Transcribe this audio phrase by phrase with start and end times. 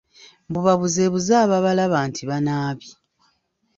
[0.49, 2.93] Mbu babuzeebuze ababalaba nti banaabye.